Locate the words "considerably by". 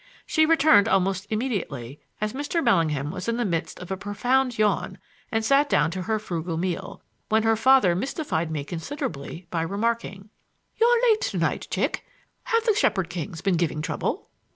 8.63-9.61